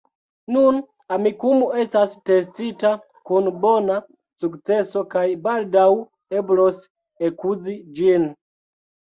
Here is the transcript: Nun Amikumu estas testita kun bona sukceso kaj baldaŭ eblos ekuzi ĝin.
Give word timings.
Nun 0.53 0.77
Amikumu 1.17 1.67
estas 1.83 2.15
testita 2.29 2.93
kun 3.31 3.49
bona 3.65 3.97
sukceso 4.45 5.05
kaj 5.13 5.27
baldaŭ 5.45 5.87
eblos 6.41 6.81
ekuzi 7.31 7.77
ĝin. 8.01 8.29